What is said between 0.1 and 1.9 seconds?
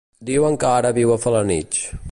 Diuen que ara viu a Felanitx.